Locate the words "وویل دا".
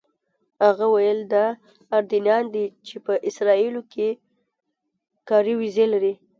0.91-1.45